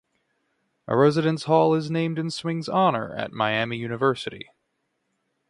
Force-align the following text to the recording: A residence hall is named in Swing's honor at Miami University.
A 0.87 0.97
residence 0.97 1.43
hall 1.43 1.75
is 1.75 1.91
named 1.91 2.17
in 2.17 2.31
Swing's 2.31 2.67
honor 2.67 3.13
at 3.13 3.33
Miami 3.33 3.77
University. 3.77 4.49